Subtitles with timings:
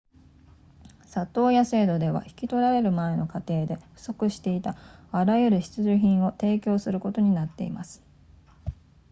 [1.13, 4.75] 里親制度では引き取られる前の家庭で不足していた
[5.11, 8.01] あらゆる必需品を提供することになっています